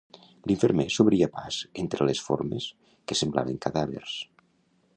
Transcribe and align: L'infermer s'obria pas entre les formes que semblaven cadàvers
L'infermer 0.51 0.85
s'obria 0.93 1.27
pas 1.35 1.59
entre 1.83 2.07
les 2.09 2.21
formes 2.29 2.67
que 3.11 3.19
semblaven 3.21 3.61
cadàvers 3.67 4.17